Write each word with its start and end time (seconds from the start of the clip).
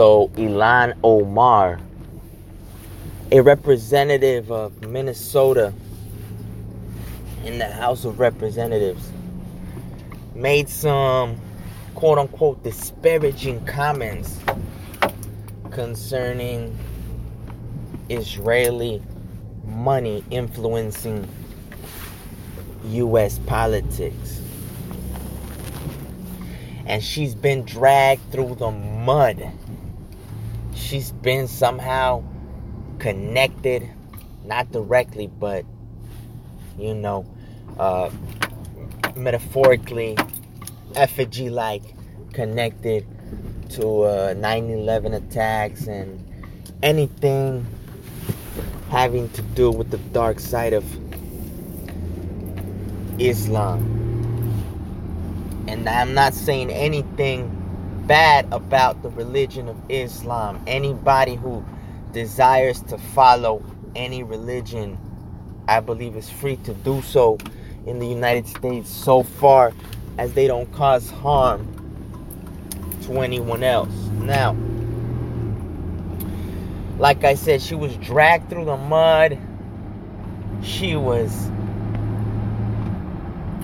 So, 0.00 0.28
Ilhan 0.36 0.96
Omar, 1.04 1.78
a 3.30 3.40
representative 3.42 4.50
of 4.50 4.80
Minnesota 4.80 5.74
in 7.44 7.58
the 7.58 7.70
House 7.70 8.06
of 8.06 8.18
Representatives, 8.18 9.12
made 10.34 10.70
some 10.70 11.38
quote 11.94 12.16
unquote 12.16 12.62
disparaging 12.62 13.62
comments 13.66 14.40
concerning 15.70 16.74
Israeli 18.08 19.02
money 19.66 20.24
influencing 20.30 21.28
U.S. 22.86 23.38
politics. 23.40 24.40
And 26.86 27.04
she's 27.04 27.34
been 27.34 27.64
dragged 27.64 28.32
through 28.32 28.54
the 28.54 28.70
mud. 28.70 29.52
She's 30.90 31.12
been 31.12 31.46
somehow 31.46 32.24
connected, 32.98 33.88
not 34.44 34.72
directly, 34.72 35.28
but 35.28 35.64
you 36.76 36.94
know, 36.94 37.24
uh, 37.78 38.10
metaphorically, 39.14 40.18
effigy 40.96 41.48
like 41.48 41.84
connected 42.32 43.06
to 43.68 44.02
uh, 44.02 44.34
9 44.36 44.70
11 44.70 45.14
attacks 45.14 45.86
and 45.86 46.26
anything 46.82 47.64
having 48.88 49.28
to 49.28 49.42
do 49.42 49.70
with 49.70 49.92
the 49.92 49.98
dark 49.98 50.40
side 50.40 50.72
of 50.72 50.84
Islam. 53.20 53.78
And 55.68 55.88
I'm 55.88 56.14
not 56.14 56.34
saying 56.34 56.72
anything 56.72 57.59
bad 58.10 58.44
about 58.50 59.00
the 59.04 59.08
religion 59.10 59.68
of 59.68 59.80
Islam. 59.88 60.60
Anybody 60.66 61.36
who 61.36 61.64
desires 62.10 62.80
to 62.82 62.98
follow 62.98 63.62
any 63.94 64.24
religion, 64.24 64.98
I 65.68 65.78
believe, 65.78 66.16
is 66.16 66.28
free 66.28 66.56
to 66.64 66.74
do 66.74 67.02
so 67.02 67.38
in 67.86 68.00
the 68.00 68.08
United 68.08 68.48
States 68.48 68.90
so 68.90 69.22
far 69.22 69.72
as 70.18 70.32
they 70.32 70.48
don't 70.48 70.72
cause 70.72 71.08
harm 71.08 71.68
to 73.02 73.20
anyone 73.20 73.62
else. 73.62 73.94
Now, 74.14 74.56
like 76.98 77.22
I 77.22 77.36
said, 77.36 77.62
she 77.62 77.76
was 77.76 77.96
dragged 77.98 78.50
through 78.50 78.64
the 78.64 78.76
mud. 78.76 79.38
She 80.64 80.96
was 80.96 81.32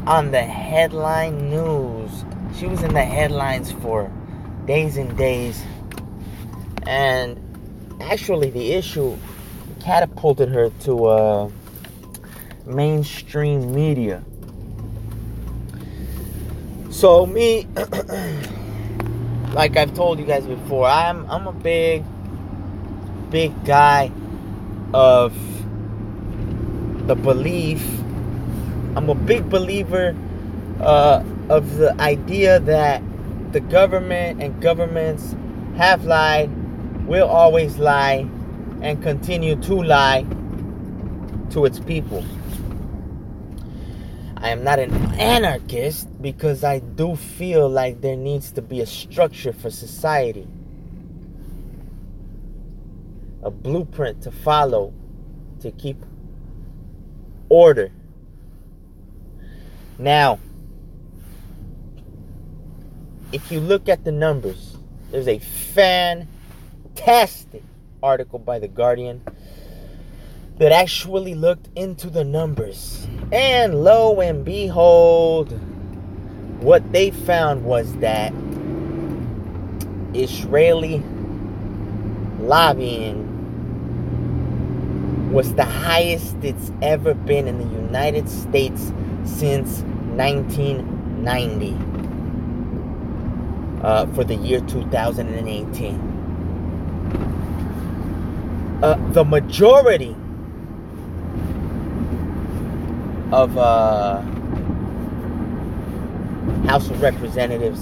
on 0.07 0.31
the 0.31 0.43
headline 0.43 1.51
news. 1.51 2.25
She 2.57 2.67
was 2.67 2.85
in 2.85 2.95
the 2.95 3.05
headlines 3.05 3.73
for 3.73 4.09
days 4.67 4.97
and 4.97 5.17
days. 5.17 5.63
And 6.87 7.41
actually, 8.01 8.51
the 8.51 8.73
issue 8.73 9.17
catapulted 9.81 10.49
her 10.49 10.71
to 10.81 11.07
uh, 11.07 11.51
mainstream 12.67 13.75
media. 13.75 14.23
So, 16.91 17.27
me, 17.27 17.67
like 19.53 19.77
I've 19.77 19.95
told 19.95 20.19
you 20.19 20.25
guys 20.25 20.45
before, 20.47 20.87
I'm, 20.87 21.31
I'm 21.31 21.47
a 21.47 21.53
big 21.53 22.05
big 23.31 23.65
guy 23.65 24.11
of 24.95 25.35
the 27.07 27.15
belief. 27.15 27.85
I'm 28.95 29.11
a 29.11 29.15
big 29.15 29.51
believer 29.51 30.17
uh, 30.81 31.23
of 31.49 31.77
the 31.77 32.01
idea 32.01 32.61
that 32.61 33.03
the 33.53 33.61
government 33.61 34.43
and 34.43 34.61
governments 34.61 35.35
have 35.77 36.05
lied, 36.05 36.51
will 37.07 37.29
always 37.29 37.79
lie, 37.79 38.29
and 38.83 39.03
continue 39.03 39.57
to 39.63 39.75
lie 39.75 40.27
to 41.51 41.65
its 41.65 41.79
people. 41.79 42.25
I 44.37 44.51
am 44.51 44.63
not 44.63 44.79
an 44.79 44.93
anarchist 45.15 46.09
because 46.21 46.63
I 46.63 46.81
do 46.81 47.17
feel 47.17 47.69
like 47.69 48.01
there 48.01 48.17
needs 48.17 48.53
to 48.53 48.63
be 48.63 48.81
a 48.81 48.87
structure 48.87 49.53
for 49.53 49.71
society 49.71 50.47
a 53.47 53.51
blueprint 53.51 54.23
to 54.23 54.31
follow 54.33 54.93
to 55.61 55.71
keep 55.71 56.05
order. 57.49 57.93
Now, 59.99 60.41
if 63.33 63.51
you 63.51 63.59
look 63.61 63.89
at 63.89 64.05
the 64.05 64.13
numbers, 64.13 64.77
there's 65.11 65.27
a 65.29 65.39
fantastic 65.39 66.29
article 68.03 68.39
by 68.39 68.59
The 68.59 68.69
Guardian 68.69 69.23
that 70.59 70.73
actually 70.73 71.35
looked 71.35 71.69
into 71.77 72.09
the 72.09 72.25
numbers. 72.25 73.07
And 73.33 73.83
lo 73.85 74.21
and 74.21 74.45
behold, 74.45 75.53
what 76.61 76.93
they 76.93 77.11
found 77.11 77.65
was 77.65 77.95
that 77.97 78.33
Israeli 80.15 81.03
lobbying 82.41 83.25
was 85.33 85.53
the 85.55 85.65
highest 85.65 86.37
it's 86.43 86.71
ever 86.81 87.13
been 87.15 87.49
in 87.49 87.59
the 87.59 87.65
United 87.77 88.29
States 88.29 88.93
since 89.25 89.81
1990 90.17 91.86
uh, 93.87 94.05
for 94.15 94.25
the 94.25 94.35
year 94.35 94.61
2018. 94.63 96.01
Uh, 98.83 98.97
the 99.13 99.25
majority 99.25 100.17
of 103.31 103.57
uh, 103.57 104.21
House 106.67 106.91
of 106.91 107.01
Representatives 107.01 107.81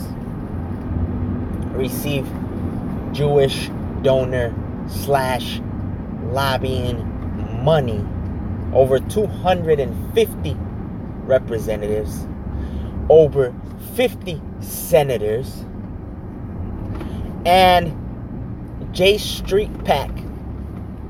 receive 1.73 2.31
Jewish 3.13 3.71
donor 4.03 4.55
slash 4.87 5.63
lobbying 6.25 7.65
money. 7.65 8.05
Over 8.75 8.99
250 8.99 10.57
representatives, 11.25 12.27
over 13.09 13.55
50 13.95 14.43
senators, 14.61 15.65
and 17.47 17.95
J 18.93 19.19
Street 19.19 19.73
PAC, 19.85 20.11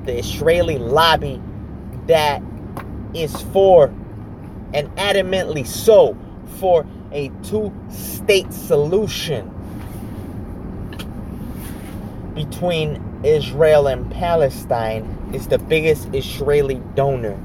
the 0.05 0.19
Israeli 0.19 0.79
lobby 0.79 1.41
that 2.07 2.43
is 3.15 3.41
for 3.53 3.93
and 4.75 4.89
adamantly 4.97 5.67
so 5.67 6.17
for 6.59 6.87
a 7.13 7.31
two 7.45 7.73
state 7.91 8.53
solution 8.53 9.51
between 12.35 13.03
Israel 13.25 13.87
and 13.89 14.11
Palestine 14.13 15.31
is 15.33 15.49
the 15.49 15.59
biggest 15.59 16.09
Israeli 16.15 16.81
donor 16.95 17.39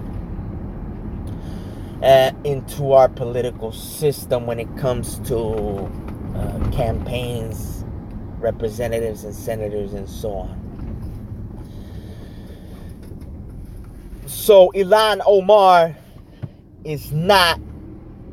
uh, 2.04 2.32
into 2.44 2.94
our 2.94 3.10
political 3.10 3.72
system 3.72 4.46
when 4.48 4.60
it 4.60 4.78
comes 4.78 5.20
to 5.30 5.90
uh, 6.36 6.72
campaigns, 6.72 7.79
representatives, 8.40 9.24
and 9.24 9.36
senators, 9.36 9.94
and 9.94 10.10
so 10.10 10.32
on. 10.34 10.70
So, 14.28 14.72
Ilhan 14.76 15.22
Omar 15.26 15.96
is 16.84 17.12
not 17.12 17.60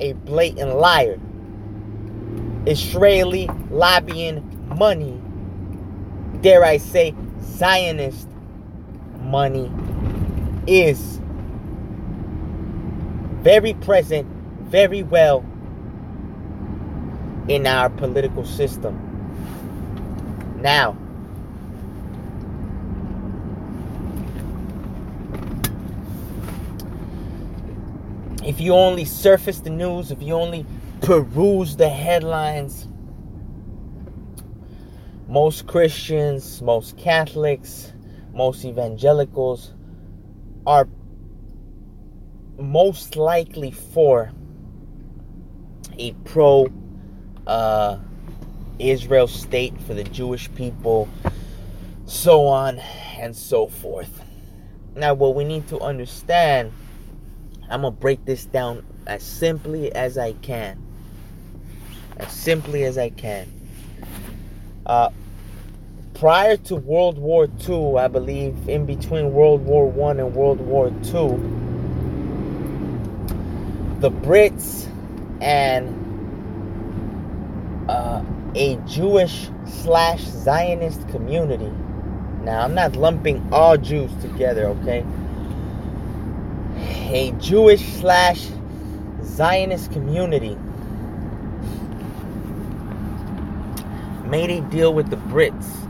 a 0.01 0.13
blatant 0.13 0.77
liar. 0.77 1.19
Israeli 2.67 3.49
lobbying 3.71 4.43
money, 4.77 5.21
dare 6.43 6.65
I 6.65 6.79
say, 6.79 7.15
Zionist 7.43 8.29
money 9.21 9.71
is 10.67 11.21
very 13.43 13.75
present, 13.75 14.27
very 14.63 15.03
well 15.03 15.45
in 17.49 17.67
our 17.67 17.89
political 17.91 18.45
system. 18.45 19.06
Now, 20.57 20.97
if 28.45 28.61
you 28.61 28.73
only 28.73 29.05
surface 29.05 29.61
the 29.61 29.71
news, 29.71 30.11
if 30.11 30.23
you 30.23 30.35
only 30.35 30.65
peruse 31.03 31.77
the 31.77 31.89
headlines, 31.89 32.89
most 35.29 35.67
Christians, 35.67 36.63
most 36.63 36.97
Catholics, 36.97 37.93
most 38.33 38.65
evangelicals 38.65 39.75
are 40.67 40.89
most 42.59 43.17
likely 43.17 43.71
for 43.71 44.33
a 45.99 46.13
pro 46.25 46.69
uh, 47.47 47.99
Israel 48.79 49.27
state 49.27 49.81
for 49.83 49.95
the 49.95 50.05
Jewish 50.05 50.53
people, 50.55 51.09
so 52.07 52.47
on 52.47 52.79
and 53.19 53.35
so 53.35 53.67
forth. 53.67 54.23
Now, 54.95 55.15
what 55.15 55.35
we 55.35 55.45
need 55.45 55.69
to 55.69 55.81
understand, 55.81 56.73
I'm 57.69 57.83
going 57.83 57.93
to 57.93 58.01
break 58.01 58.25
this 58.25 58.47
down 58.47 58.85
as 59.07 59.23
simply 59.23 59.93
as 59.93 60.17
I 60.17 60.33
can. 60.35 60.83
As 62.17 62.33
simply 62.33 62.85
as 62.85 62.97
I 62.97 63.11
can. 63.11 63.53
Uh, 64.87 65.11
prior 66.15 66.57
to 66.57 66.77
World 66.77 67.19
War 67.19 67.49
II, 67.69 67.97
I 67.99 68.09
believe, 68.09 68.69
in 68.69 68.87
between 68.87 69.33
World 69.33 69.63
War 69.63 69.91
One 69.91 70.19
and 70.19 70.35
World 70.35 70.61
War 70.61 70.89
II, 70.89 71.39
the 74.01 74.11
Brits 74.11 74.89
and 75.41 76.06
uh, 77.89 78.23
a 78.55 78.77
Jewish 78.87 79.49
slash 79.67 80.23
Zionist 80.23 81.09
community. 81.09 81.73
Now, 82.43 82.63
I'm 82.63 82.75
not 82.75 82.97
lumping 82.97 83.47
all 83.53 83.77
Jews 83.77 84.11
together, 84.23 84.67
okay? 84.67 85.05
A 87.11 87.33
Jewish 87.39 87.85
slash 87.95 88.49
Zionist 89.23 89.93
community 89.93 90.57
made 94.27 94.51
a 94.51 94.61
deal 94.63 94.93
with 94.93 95.11
the 95.11 95.17
Brits 95.17 95.87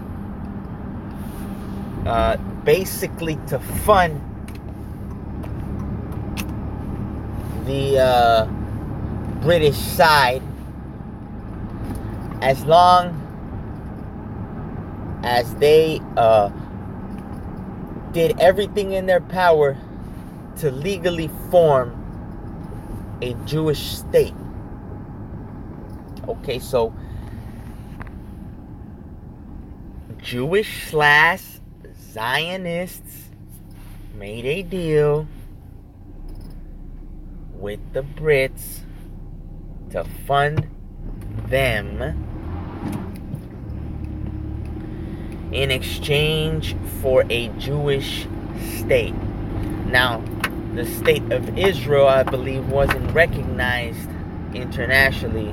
uh, 2.06 2.36
basically 2.64 3.36
to 3.48 3.58
fund 3.58 4.20
the 7.66 7.98
uh, 7.98 8.46
British 9.40 9.76
side 9.76 10.42
as 12.40 12.64
long 12.64 13.22
as 15.24 15.54
they 15.56 16.00
uh, 16.16 16.50
did 18.12 18.38
everything 18.40 18.92
in 18.92 19.06
their 19.06 19.20
power 19.20 19.76
to 20.56 20.70
legally 20.70 21.28
form 21.50 22.02
a 23.20 23.34
Jewish 23.44 23.96
state. 23.96 24.34
Okay, 26.28 26.58
so 26.58 26.94
Jewish 30.18 30.88
slash 30.90 31.42
Zionists 32.12 33.30
made 34.14 34.44
a 34.44 34.62
deal 34.62 35.28
with 37.52 37.80
the 37.92 38.02
Brits 38.02 38.80
to 39.90 40.04
fund 40.26 40.68
them 41.48 42.25
in 45.52 45.70
exchange 45.70 46.76
for 47.00 47.24
a 47.30 47.48
Jewish 47.58 48.26
state. 48.78 49.14
Now, 49.86 50.22
the 50.74 50.84
state 50.84 51.32
of 51.32 51.56
Israel, 51.56 52.06
I 52.08 52.22
believe, 52.22 52.68
wasn't 52.68 53.12
recognized 53.12 54.08
internationally 54.54 55.50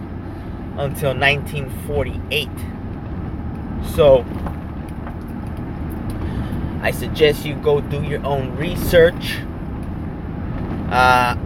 until 0.77 1.15
1948. 1.15 2.49
So, 3.95 4.25
I 6.81 6.91
suggest 6.91 7.45
you 7.45 7.55
go 7.55 7.79
do 7.79 8.03
your 8.03 8.25
own 8.25 8.55
research. 8.57 9.37
Uh, 10.89 11.37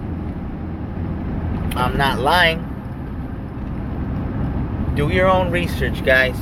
I'm 1.76 1.96
not 1.96 2.20
lying. 2.20 2.64
Do 4.96 5.10
your 5.10 5.28
own 5.28 5.52
research, 5.52 6.04
guys, 6.04 6.36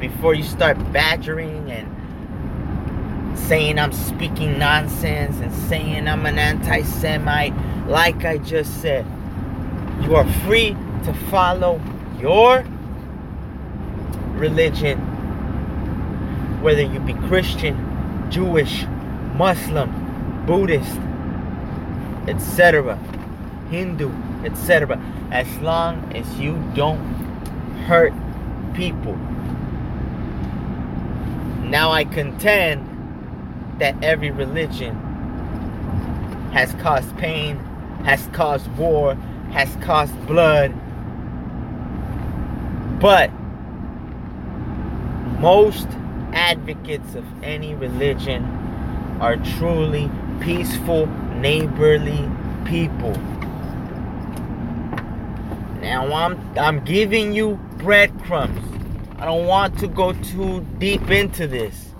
before 0.00 0.34
you 0.34 0.42
start 0.42 0.76
badgering 0.92 1.70
and 1.70 3.38
saying 3.38 3.78
I'm 3.78 3.92
speaking 3.92 4.58
nonsense 4.58 5.36
and 5.40 5.52
saying 5.68 6.08
I'm 6.08 6.24
an 6.26 6.38
anti 6.38 6.82
Semite. 6.82 7.54
Like 7.86 8.24
I 8.24 8.38
just 8.38 8.80
said, 8.80 9.04
you 10.02 10.16
are 10.16 10.26
free 10.44 10.70
to 11.04 11.14
follow 11.30 11.80
your 12.18 12.64
religion, 14.34 14.98
whether 16.62 16.82
you 16.82 16.98
be 17.00 17.12
Christian, 17.28 17.76
Jewish, 18.30 18.84
Muslim, 19.34 20.44
Buddhist, 20.46 20.98
etc., 22.26 22.96
Hindu, 23.70 24.10
etc., 24.44 24.98
as 25.30 25.46
long 25.58 26.12
as 26.14 26.26
you 26.38 26.56
don't 26.74 27.00
hurt 27.86 28.12
people. 28.74 29.18
Now 31.70 31.92
I 31.92 32.02
contend 32.02 32.84
that 33.78 33.94
every 34.02 34.32
religion 34.32 34.96
has 36.52 36.74
caused 36.82 37.16
pain, 37.16 37.58
has 38.04 38.26
caused 38.32 38.68
war, 38.76 39.14
has 39.52 39.72
caused 39.76 40.26
blood. 40.26 40.74
But 43.00 43.30
most 45.38 45.86
advocates 46.32 47.14
of 47.14 47.24
any 47.44 47.76
religion 47.76 48.44
are 49.20 49.36
truly 49.36 50.10
peaceful, 50.40 51.06
neighborly 51.36 52.28
people. 52.64 53.12
Now 55.80 56.12
I'm 56.12 56.58
I'm 56.58 56.84
giving 56.84 57.32
you 57.32 57.60
breadcrumbs. 57.78 58.79
I 59.20 59.26
don't 59.26 59.46
want 59.46 59.78
to 59.80 59.86
go 59.86 60.12
too 60.14 60.66
deep 60.78 61.10
into 61.10 61.46
this 61.46 61.90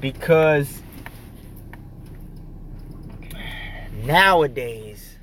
because 0.00 0.80
nowadays 4.02 5.18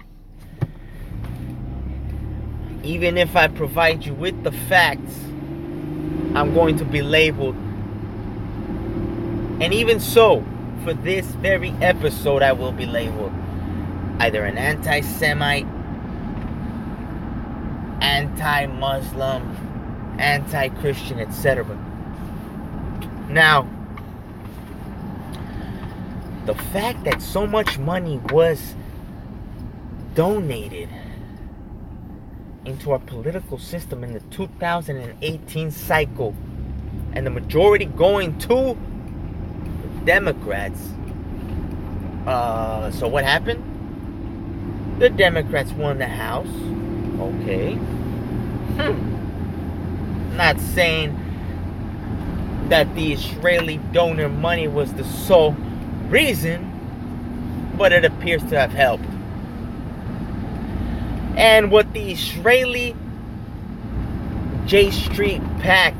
even 2.83 3.17
if 3.17 3.35
I 3.35 3.47
provide 3.47 4.05
you 4.05 4.13
with 4.13 4.43
the 4.43 4.51
facts, 4.51 5.19
I'm 6.35 6.53
going 6.53 6.77
to 6.77 6.85
be 6.85 7.01
labeled. 7.01 7.55
And 9.59 9.73
even 9.73 9.99
so, 9.99 10.45
for 10.83 10.93
this 10.93 11.25
very 11.25 11.71
episode, 11.81 12.41
I 12.41 12.53
will 12.53 12.71
be 12.71 12.85
labeled 12.85 13.33
either 14.19 14.45
an 14.45 14.57
anti 14.57 15.01
Semite, 15.01 15.67
anti 18.01 18.67
Muslim, 18.67 19.66
anti 20.19 20.69
Christian, 20.69 21.19
etc. 21.19 21.65
Now, 23.29 23.67
the 26.45 26.55
fact 26.55 27.03
that 27.03 27.21
so 27.21 27.45
much 27.45 27.77
money 27.77 28.19
was 28.31 28.75
donated 30.15 30.89
into 32.65 32.91
our 32.91 32.99
political 32.99 33.57
system 33.57 34.03
in 34.03 34.13
the 34.13 34.19
2018 34.31 35.71
cycle 35.71 36.35
and 37.13 37.25
the 37.25 37.29
majority 37.29 37.85
going 37.85 38.37
to 38.39 38.77
Democrats. 40.05 40.79
Uh, 42.25 42.91
so 42.91 43.07
what 43.07 43.23
happened? 43.23 43.63
The 44.99 45.09
Democrats 45.09 45.71
won 45.73 45.97
the 45.97 46.07
House. 46.07 46.47
Okay. 47.19 47.73
Hmm. 47.73 49.16
Not 50.35 50.59
saying 50.59 51.17
that 52.69 52.93
the 52.95 53.13
Israeli 53.13 53.77
donor 53.91 54.29
money 54.29 54.67
was 54.67 54.93
the 54.93 55.03
sole 55.03 55.55
reason, 56.09 56.73
but 57.77 57.91
it 57.91 58.05
appears 58.05 58.43
to 58.43 58.59
have 58.59 58.71
helped. 58.71 59.05
And 61.37 61.71
what 61.71 61.93
the 61.93 62.11
Israeli 62.11 62.95
J 64.65 64.91
Street 64.91 65.41
PAC 65.59 65.93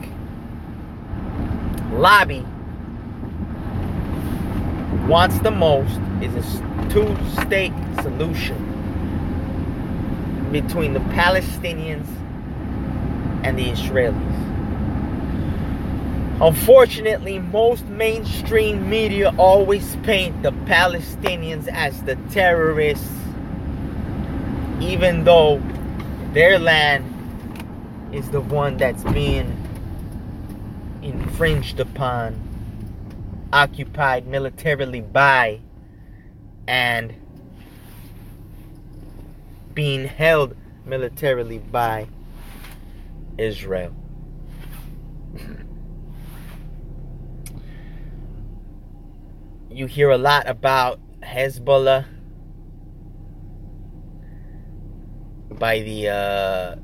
lobby 1.91 2.46
wants 5.07 5.39
the 5.39 5.51
most 5.51 6.00
is 6.22 6.34
a 6.36 6.89
two 6.89 7.15
state 7.43 7.72
solution 8.01 8.57
between 10.51 10.93
the 10.93 11.00
Palestinians 11.00 12.07
and 13.47 13.57
the 13.57 13.69
Israelis. 13.69 14.37
Unfortunately, 16.41 17.39
most 17.39 17.85
mainstream 17.85 18.89
media 18.89 19.33
always 19.37 19.95
paint 20.03 20.43
the 20.43 20.51
Palestinians 20.51 21.69
as 21.69 22.03
the 22.03 22.17
terrorists, 22.29 23.09
even 24.81 25.23
though 25.23 25.63
their 26.33 26.59
land 26.59 27.05
is 28.13 28.29
the 28.31 28.41
one 28.41 28.75
that's 28.75 29.03
being 29.05 29.55
infringed 31.01 31.79
upon 31.79 32.35
occupied 33.53 34.27
militarily 34.27 34.99
by 34.99 35.61
and 36.67 37.13
being 39.73 40.05
held 40.05 40.53
militarily 40.85 41.59
by 41.59 42.05
Israel. 43.38 43.96
you 49.70 49.86
hear 49.86 50.10
a 50.10 50.17
lot 50.17 50.50
about 50.50 51.00
Hezbollah 51.22 52.06
by 55.51 55.82
the 55.82 56.10
uh, 56.10 56.75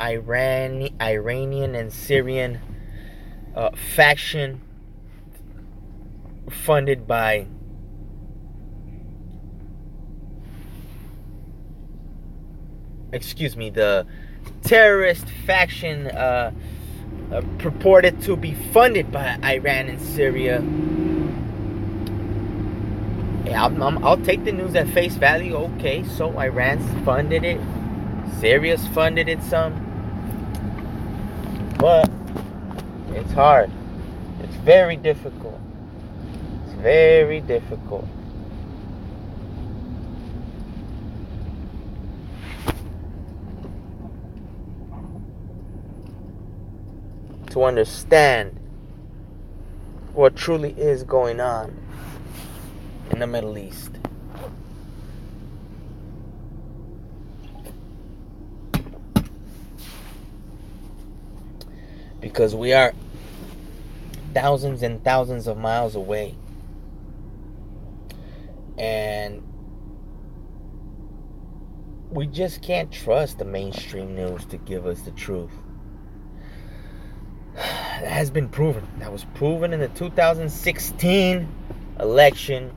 Iran, 0.00 0.88
Iranian 1.00 1.74
and 1.74 1.92
Syrian 1.92 2.60
uh, 3.56 3.70
faction 3.94 4.60
funded 6.50 7.06
by 7.06 7.46
excuse 13.12 13.56
me 13.56 13.70
the 13.70 14.06
terrorist 14.62 15.26
faction 15.46 16.08
uh, 16.08 16.52
uh, 17.32 17.42
purported 17.58 18.20
to 18.22 18.36
be 18.36 18.54
funded 18.72 19.10
by 19.12 19.38
Iran 19.42 19.88
and 19.88 20.00
Syria. 20.00 20.62
Yeah, 23.44 23.64
i 23.64 23.68
will 23.68 24.24
take 24.24 24.44
the 24.44 24.52
news 24.52 24.74
at 24.74 24.88
face 24.88 25.14
value. 25.14 25.54
Okay, 25.54 26.04
so 26.04 26.38
Iran's 26.38 26.84
funded 27.04 27.44
it, 27.44 27.60
Syria's 28.40 28.86
funded 28.88 29.28
it 29.28 29.42
some, 29.42 29.72
but 31.78 32.10
it's 33.14 33.32
hard. 33.32 33.70
It's 34.42 34.54
very 34.56 34.96
difficult. 34.96 35.58
It's 36.66 36.74
very 36.74 37.40
difficult. 37.40 38.06
To 47.58 47.64
understand 47.64 48.56
what 50.14 50.36
truly 50.36 50.70
is 50.78 51.02
going 51.02 51.40
on 51.40 51.76
in 53.10 53.18
the 53.18 53.26
Middle 53.26 53.58
East. 53.58 53.90
Because 62.20 62.54
we 62.54 62.72
are 62.72 62.92
thousands 64.34 64.84
and 64.84 65.02
thousands 65.02 65.48
of 65.48 65.58
miles 65.58 65.96
away. 65.96 66.36
And 68.76 69.42
we 72.10 72.28
just 72.28 72.62
can't 72.62 72.92
trust 72.92 73.38
the 73.38 73.44
mainstream 73.44 74.14
news 74.14 74.44
to 74.46 74.58
give 74.58 74.86
us 74.86 75.02
the 75.02 75.10
truth 75.12 75.50
that 78.00 78.10
has 78.12 78.30
been 78.30 78.48
proven. 78.48 78.86
That 78.98 79.10
was 79.10 79.24
proven 79.34 79.72
in 79.72 79.80
the 79.80 79.88
2016 79.88 81.48
election 81.98 82.70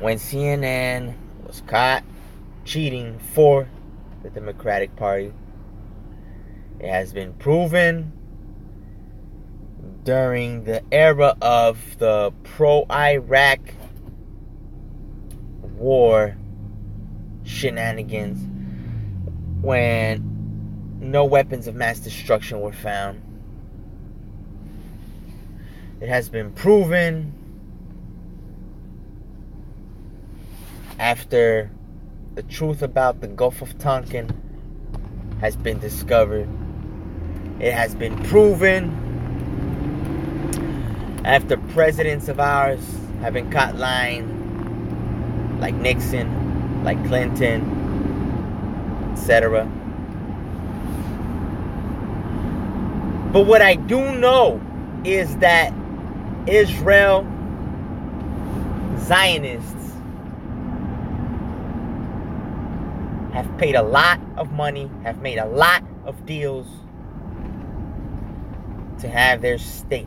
when 0.00 0.18
CNN 0.18 1.14
was 1.46 1.62
caught 1.66 2.02
cheating 2.64 3.18
for 3.18 3.68
the 4.22 4.30
Democratic 4.30 4.96
Party. 4.96 5.32
It 6.80 6.88
has 6.88 7.12
been 7.12 7.34
proven 7.34 8.12
during 10.02 10.64
the 10.64 10.82
era 10.90 11.36
of 11.40 11.98
the 11.98 12.32
pro 12.42 12.86
Iraq 12.90 13.60
war 15.62 16.36
shenanigans 17.44 18.40
when 19.62 20.98
no 21.00 21.24
weapons 21.24 21.68
of 21.68 21.74
mass 21.74 22.00
destruction 22.00 22.60
were 22.60 22.72
found 22.72 23.23
it 26.04 26.10
has 26.10 26.28
been 26.28 26.52
proven 26.52 27.32
after 30.98 31.70
the 32.34 32.42
truth 32.42 32.82
about 32.82 33.22
the 33.22 33.26
Gulf 33.26 33.62
of 33.62 33.78
Tonkin 33.78 34.28
has 35.40 35.56
been 35.56 35.78
discovered. 35.78 36.46
It 37.58 37.72
has 37.72 37.94
been 37.94 38.22
proven 38.24 38.92
after 41.24 41.56
presidents 41.56 42.28
of 42.28 42.38
ours 42.38 42.86
have 43.22 43.32
been 43.32 43.50
caught 43.50 43.76
lying, 43.76 45.58
like 45.58 45.74
Nixon, 45.74 46.84
like 46.84 47.02
Clinton, 47.06 47.62
etc. 49.14 49.64
But 53.32 53.46
what 53.46 53.62
I 53.62 53.76
do 53.76 54.14
know 54.18 54.60
is 55.02 55.38
that 55.38 55.72
Israel 56.46 57.26
Zionists 58.98 59.92
have 63.32 63.58
paid 63.58 63.74
a 63.74 63.82
lot 63.82 64.20
of 64.36 64.52
money, 64.52 64.90
have 65.02 65.20
made 65.20 65.38
a 65.38 65.46
lot 65.46 65.82
of 66.04 66.24
deals 66.26 66.66
to 69.00 69.08
have 69.08 69.40
their 69.40 69.58
state. 69.58 70.06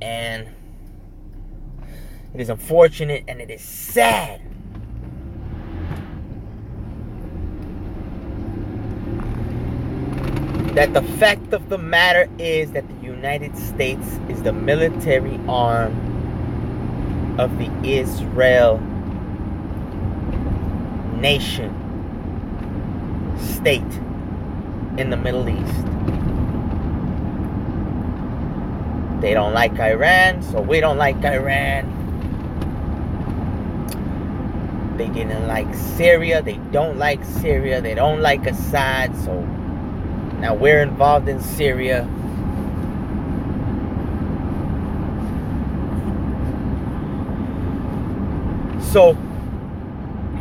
And 0.00 0.48
it 2.34 2.40
is 2.40 2.48
unfortunate 2.48 3.24
and 3.28 3.40
it 3.40 3.50
is 3.50 3.60
sad 3.60 4.49
that 10.74 10.94
the 10.94 11.02
fact 11.02 11.52
of 11.52 11.68
the 11.68 11.78
matter 11.78 12.28
is 12.38 12.70
that 12.72 12.86
the 12.88 13.06
United 13.06 13.56
States 13.56 14.06
is 14.28 14.42
the 14.42 14.52
military 14.52 15.38
arm 15.48 15.92
of 17.40 17.58
the 17.58 17.68
Israel 17.82 18.78
nation, 21.16 21.74
state 23.38 23.82
in 24.96 25.10
the 25.10 25.16
Middle 25.16 25.48
East. 25.48 25.86
They 29.20 29.34
don't 29.34 29.52
like 29.52 29.78
Iran, 29.78 30.40
so 30.42 30.60
we 30.60 30.80
don't 30.80 30.98
like 30.98 31.16
Iran. 31.24 31.96
They 34.96 35.08
didn't 35.08 35.48
like 35.48 35.74
Syria, 35.74 36.42
they 36.42 36.58
don't 36.70 36.96
like 36.96 37.24
Syria, 37.24 37.80
they 37.80 37.94
don't 37.94 38.20
like 38.20 38.46
Assad, 38.46 39.16
so 39.24 39.32
now 40.40 40.54
we're 40.54 40.82
involved 40.82 41.28
in 41.28 41.40
Syria. 41.40 42.08
So, 48.90 49.16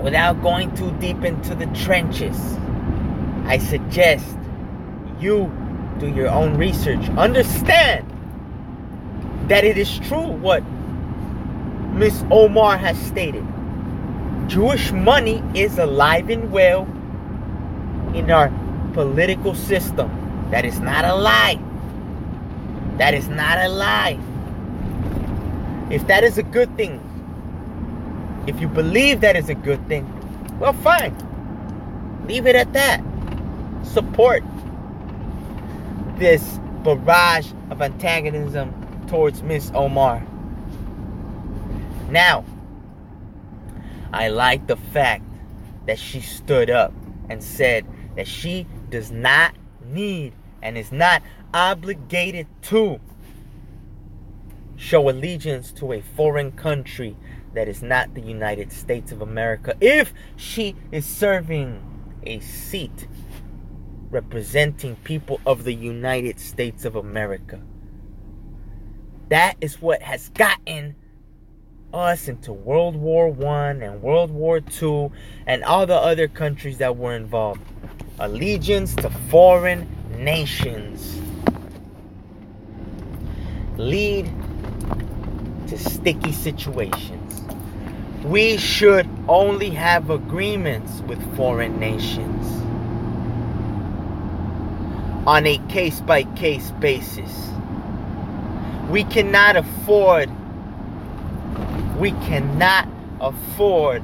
without 0.01 0.41
going 0.41 0.74
too 0.75 0.91
deep 1.00 1.24
into 1.24 1.53
the 1.53 1.68
trenches, 1.68 2.38
I 3.46 3.58
suggest 3.58 4.25
you 5.20 5.51
do 6.00 6.08
your 6.08 6.29
own 6.29 6.58
research. 6.58 7.08
Understand 7.10 8.06
that 9.50 9.63
it 9.63 9.77
is 9.77 10.00
true 10.00 10.27
what 10.27 10.63
Miss 11.94 12.24
Omar 12.32 12.77
has 12.77 12.98
stated. 12.98 13.46
Jewish 14.48 14.91
money 14.91 15.44
is 15.53 15.77
alive 15.77 16.29
and 16.29 16.51
well 16.51 16.84
in 18.15 18.32
our 18.32 18.50
political 19.00 19.56
system. 19.56 20.12
That 20.51 20.65
is 20.65 20.82
not 20.82 21.06
a 21.06 21.15
lie. 21.15 21.58
That 22.98 23.13
is 23.13 23.29
not 23.29 23.58
a 23.58 23.70
lie. 23.70 24.20
If 25.89 26.06
that 26.08 26.25
is 26.25 26.38
a 26.38 26.44
good 26.44 26.75
thing, 26.75 27.00
if 28.46 28.60
you 28.60 28.68
believe 28.68 29.22
that 29.22 29.38
is 29.38 29.48
a 29.48 29.56
good 29.56 29.88
thing, 29.88 30.03
well, 30.60 30.74
fine. 30.74 31.15
Leave 32.27 32.46
it 32.46 32.58
at 32.58 32.74
that. 32.74 33.01
Support 33.84 34.44
this 36.18 36.60
barrage 36.84 37.53
of 37.70 37.82
antagonism 37.82 38.74
towards 39.08 39.41
Miss 39.44 39.72
Omar. 39.74 40.22
Now, 42.10 42.44
I 44.12 44.27
like 44.27 44.68
the 44.68 44.75
fact 44.75 45.24
that 45.86 45.98
she 45.98 46.20
stood 46.20 46.70
up 46.70 46.91
and 47.29 47.41
said 47.41 47.86
that 48.18 48.27
she 48.27 48.68
does 48.89 49.12
not 49.12 49.55
need 49.86 50.34
and 50.62 50.77
is 50.77 50.91
not 50.91 51.22
obligated 51.53 52.48
to 52.62 53.00
show 54.75 55.10
allegiance 55.10 55.72
to 55.74 55.93
a 55.93 56.01
foreign 56.01 56.51
country 56.51 57.15
that 57.53 57.67
is 57.67 57.81
not 57.81 58.13
the 58.13 58.22
United 58.22 58.72
States 58.72 59.12
of 59.12 59.22
America 59.22 59.75
if 59.81 60.13
she 60.36 60.75
is 60.91 61.05
serving 61.05 61.81
a 62.24 62.39
seat 62.39 63.08
representing 64.10 64.96
people 64.98 65.39
of 65.46 65.63
the 65.63 65.74
United 65.74 66.39
States 66.39 66.86
of 66.86 66.96
America. 66.96 67.62
That 69.29 69.55
is 69.62 69.81
what 69.81 70.01
has 70.01 70.29
gotten 70.29 70.96
us 71.93 72.27
into 72.27 72.51
World 72.51 72.96
War 72.96 73.29
One 73.29 73.81
and 73.81 74.01
World 74.01 74.31
War 74.31 74.60
Two 74.60 75.12
and 75.46 75.63
all 75.63 75.86
the 75.86 75.96
other 75.96 76.27
countries 76.27 76.79
that 76.79 76.98
were 76.98 77.15
involved 77.15 77.62
allegiance 78.20 78.96
to 78.96 79.10
foreign 79.30 79.88
nations 80.18 81.18
lead 83.78 84.30
to 85.68 85.78
sticky 85.78 86.34
situations. 86.34 87.42
We 88.26 88.58
should 88.58 89.08
only 89.30 89.70
have 89.70 90.10
agreements 90.10 91.00
with 91.08 91.20
foreign 91.38 91.80
nations 91.80 92.46
on 95.26 95.46
a 95.46 95.58
case 95.70 96.02
by 96.02 96.24
case 96.36 96.72
basis. 96.72 97.50
We 98.90 99.06
cannot 99.06 99.56
afford, 99.56 100.30
we 101.98 102.12
cannot 102.12 102.90
afford 103.22 104.04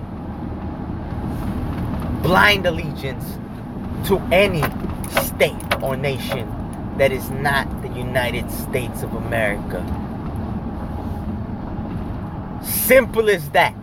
blind 2.24 2.66
allegiance 2.66 3.26
to 4.06 4.20
any 4.32 4.62
state 5.26 5.82
or 5.82 5.98
nation 5.98 6.48
that 6.98 7.12
is 7.12 7.30
not 7.32 7.66
the 7.82 7.90
United 7.90 8.50
States 8.52 9.04
of 9.04 9.14
America. 9.14 9.82
Simple 12.64 13.30
as 13.30 13.50
that. 13.50 13.76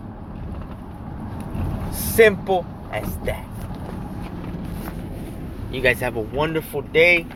Simple 1.92 2.64
as 2.92 3.16
that. 3.18 3.46
You 5.72 5.80
guys 5.80 6.00
have 6.00 6.16
a 6.16 6.20
wonderful 6.20 6.82
day. 6.82 7.26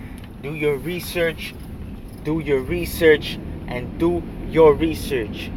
Do 0.42 0.54
your 0.54 0.76
research. 0.76 1.54
Do 2.22 2.38
your 2.40 2.60
research 2.60 3.38
and 3.66 3.98
do 3.98 4.22
your 4.48 4.74
research. 4.74 5.50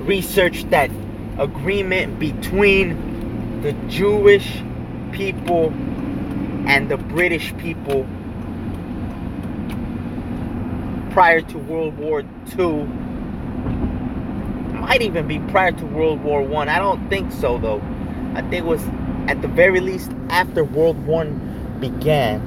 Research 0.00 0.64
that 0.70 0.90
agreement 1.38 2.18
between 2.20 3.60
the 3.62 3.72
Jewish 3.88 4.62
people 5.12 5.72
and 6.66 6.90
the 6.90 6.96
British 6.96 7.56
people 7.58 8.06
prior 11.12 11.40
to 11.42 11.58
World 11.58 11.98
War 11.98 12.22
II. 12.58 12.84
Might 14.80 15.02
even 15.02 15.28
be 15.28 15.38
prior 15.38 15.72
to 15.72 15.86
World 15.86 16.22
War 16.22 16.42
One. 16.42 16.68
I. 16.68 16.76
I 16.76 16.78
don't 16.78 17.08
think 17.08 17.30
so 17.32 17.58
though. 17.58 17.82
I 18.34 18.40
think 18.42 18.54
it 18.54 18.64
was 18.64 18.82
at 19.28 19.42
the 19.42 19.48
very 19.48 19.80
least 19.80 20.10
after 20.30 20.64
World 20.64 21.04
War 21.06 21.22
One 21.22 21.78
began. 21.80 22.40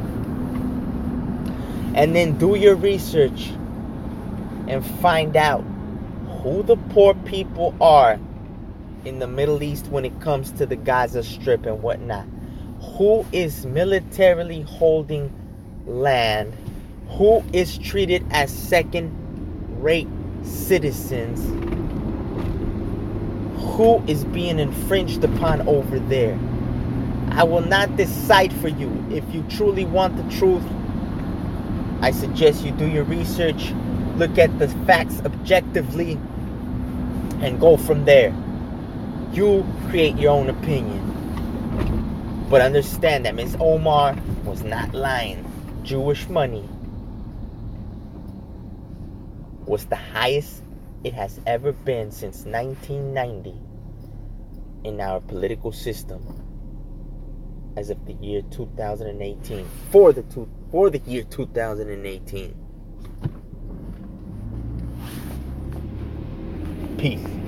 And 1.95 2.15
then 2.15 2.37
do 2.37 2.55
your 2.55 2.75
research 2.75 3.51
and 4.67 4.85
find 4.99 5.37
out 5.37 5.63
who 6.41 6.63
the 6.63 6.75
poor 6.75 7.13
people 7.13 7.73
are 7.79 8.19
in 9.05 9.19
the 9.19 9.27
Middle 9.27 9.61
East 9.63 9.87
when 9.87 10.03
it 10.03 10.19
comes 10.19 10.51
to 10.53 10.65
the 10.65 10.75
Gaza 10.75 11.23
Strip 11.23 11.65
and 11.65 11.81
whatnot. 11.81 12.25
Who 12.93 13.25
is 13.33 13.65
militarily 13.65 14.61
holding 14.61 15.29
land? 15.85 16.53
Who 17.09 17.43
is 17.51 17.77
treated 17.77 18.25
as 18.31 18.49
second 18.49 19.11
rate 19.83 20.07
citizens? 20.43 21.43
Who 23.75 24.01
is 24.07 24.23
being 24.23 24.59
infringed 24.59 25.25
upon 25.25 25.67
over 25.67 25.99
there? 25.99 26.39
I 27.31 27.43
will 27.43 27.65
not 27.65 27.97
decide 27.97 28.53
for 28.53 28.69
you. 28.69 29.05
If 29.11 29.25
you 29.33 29.43
truly 29.49 29.83
want 29.83 30.15
the 30.15 30.37
truth, 30.37 30.63
I 32.01 32.11
suggest 32.11 32.63
you 32.63 32.71
do 32.71 32.87
your 32.87 33.03
research, 33.03 33.73
look 34.15 34.37
at 34.37 34.57
the 34.57 34.69
facts 34.85 35.19
objectively, 35.25 36.13
and 37.41 37.59
go 37.59 37.75
from 37.75 38.05
there. 38.05 38.33
You 39.33 39.65
create 39.89 40.17
your 40.17 40.31
own 40.31 40.49
opinion. 40.49 41.14
But 42.49 42.61
understand 42.61 43.25
that 43.25 43.35
Ms. 43.35 43.57
Omar 43.59 44.15
was 44.43 44.63
not 44.63 44.93
lying. 44.93 45.43
Jewish 45.83 46.27
money 46.29 46.67
was 49.65 49.85
the 49.85 49.95
highest 49.95 50.61
it 51.03 51.13
has 51.13 51.39
ever 51.45 51.71
been 51.71 52.11
since 52.11 52.45
1990 52.45 53.53
in 54.83 55.01
our 55.01 55.19
political 55.21 55.71
system 55.71 56.21
as 57.75 57.89
of 57.89 58.05
the 58.05 58.13
year 58.13 58.41
2018 58.51 59.65
for 59.91 60.13
the 60.13 60.21
two, 60.23 60.49
for 60.71 60.89
the 60.89 60.99
year 60.99 61.23
2018 61.23 62.55
peace 66.97 67.44